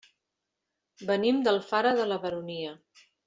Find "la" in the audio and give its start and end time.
2.13-2.19